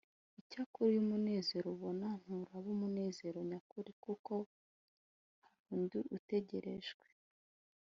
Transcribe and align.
icyakora 0.41 0.87
uyu 0.91 1.01
munezero 1.09 1.67
ubona 1.75 2.07
nturaba 2.21 2.67
umunezero 2.75 3.39
nyakuri 3.49 3.91
kuko 4.03 4.33
hari 5.41 5.59
undi 5.73 5.99
utegerejwe 6.17 7.07